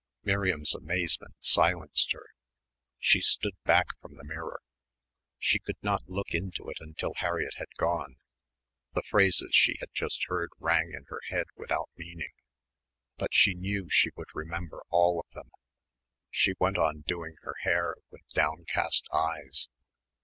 [0.23, 2.25] Miriam's amazement silenced her.
[2.97, 4.61] She stood back from the mirror.
[5.37, 8.15] She could not look into it until Harriett had gone.
[8.95, 12.33] The phrases she had just heard rang in her head without meaning.
[13.17, 15.51] But she knew she would remember all of them.
[16.31, 19.67] She went on doing her hair with downcast eyes.